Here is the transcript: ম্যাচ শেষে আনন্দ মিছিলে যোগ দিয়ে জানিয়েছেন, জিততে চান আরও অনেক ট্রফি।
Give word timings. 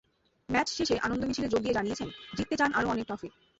ম্যাচ 0.49 0.67
শেষে 0.69 0.95
আনন্দ 0.97 1.21
মিছিলে 1.25 1.47
যোগ 1.47 1.61
দিয়ে 1.61 1.77
জানিয়েছেন, 1.77 2.07
জিততে 2.37 2.55
চান 2.57 2.69
আরও 2.73 2.87
অনেক 2.89 3.05
ট্রফি। 3.07 3.27